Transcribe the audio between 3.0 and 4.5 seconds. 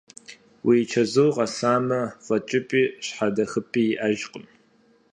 щхьэдэхыпӀи иӀэжкъым…